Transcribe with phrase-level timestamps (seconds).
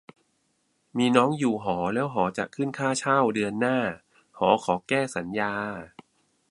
[0.97, 3.77] -มีน้องอยู่หอ แล้วหอจะขึ้นค่าเช่าเดือนหน้า
[4.37, 5.53] หอขอแก้สัญญา